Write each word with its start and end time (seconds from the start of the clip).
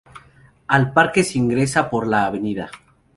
Al 0.65 0.93
parque 0.93 1.23
se 1.23 1.37
ingresa 1.37 1.87
por 1.87 2.07
la 2.07 2.25
Av. 2.25 2.41